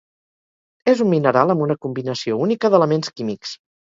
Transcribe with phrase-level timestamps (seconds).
[0.93, 3.55] És un mineral amb una combinació única d’elements químics.